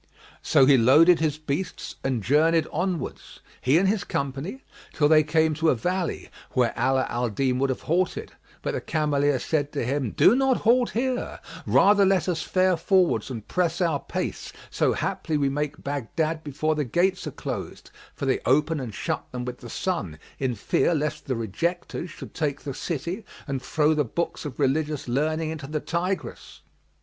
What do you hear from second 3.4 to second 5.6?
he and his company, till they came